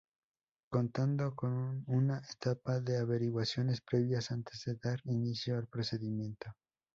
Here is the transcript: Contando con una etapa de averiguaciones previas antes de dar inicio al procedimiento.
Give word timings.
Contando 0.71 1.35
con 1.35 1.83
una 1.85 2.23
etapa 2.27 2.79
de 2.79 2.97
averiguaciones 2.97 3.81
previas 3.81 4.31
antes 4.31 4.63
de 4.65 4.73
dar 4.81 4.99
inicio 5.05 5.57
al 5.59 5.67
procedimiento. 5.67 6.55